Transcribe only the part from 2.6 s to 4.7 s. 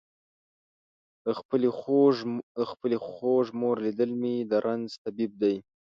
خپلې خوږ مور لیدل مې د